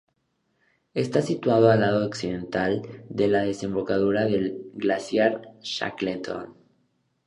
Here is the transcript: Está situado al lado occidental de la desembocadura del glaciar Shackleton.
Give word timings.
Está 0.95 1.21
situado 1.21 1.69
al 1.69 1.81
lado 1.81 2.07
occidental 2.07 2.81
de 3.07 3.27
la 3.27 3.43
desembocadura 3.43 4.25
del 4.25 4.59
glaciar 4.73 5.43
Shackleton. 5.61 6.55